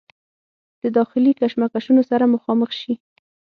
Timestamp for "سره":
2.09-2.31